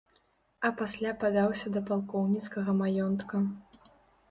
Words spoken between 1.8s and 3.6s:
палкоўніцкага маёнтка.